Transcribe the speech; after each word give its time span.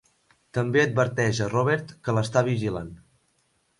També 0.57 0.81
adverteix 0.83 1.41
a 1.47 1.49
Robert 1.51 1.93
que 2.09 2.17
l'està 2.17 2.43
vigilant. 2.49 2.93